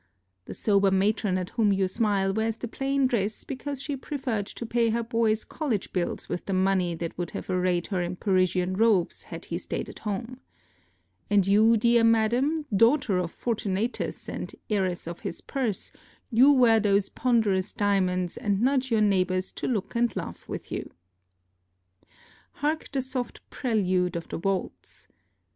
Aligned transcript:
The 0.45 0.55
sober 0.55 0.89
matron 0.89 1.37
at 1.37 1.51
whom 1.51 1.71
you 1.71 1.87
smile 1.87 2.33
wears 2.33 2.57
the 2.57 2.67
plain 2.67 3.05
dress 3.05 3.43
because 3.43 3.83
she 3.83 3.95
preferred 3.95 4.47
to 4.47 4.65
pay 4.65 4.89
her 4.89 5.03
boy's 5.03 5.43
college 5.43 5.93
bills 5.93 6.27
with 6.27 6.47
the 6.47 6.55
money 6.55 6.95
that 6.95 7.15
would 7.19 7.29
have 7.37 7.51
arrayed 7.51 7.85
her 7.93 8.01
in 8.01 8.15
Parisian 8.15 8.75
robes 8.77 9.21
had 9.21 9.45
he 9.45 9.59
stayed 9.59 9.89
at 9.89 9.99
home. 9.99 10.39
And 11.29 11.45
you, 11.45 11.77
dear 11.77 12.03
madam, 12.03 12.65
daughter 12.75 13.19
of 13.19 13.31
Fortunatus 13.31 14.27
and 14.27 14.55
heiress 14.71 15.05
of 15.07 15.19
his 15.19 15.41
purse, 15.41 15.91
you 16.31 16.51
wear 16.51 16.79
those 16.79 17.09
ponderous 17.09 17.71
diamonds 17.71 18.37
and 18.37 18.59
nudge 18.59 18.89
your 18.89 19.01
neighbors 19.01 19.51
to 19.51 19.67
look 19.67 19.93
and 19.95 20.15
laugh 20.15 20.49
with 20.49 20.71
you. 20.71 20.89
Hark 22.53 22.91
the 22.91 23.03
soft 23.03 23.47
prelude 23.51 24.15
of 24.15 24.29
the 24.29 24.39
waltz. 24.39 25.07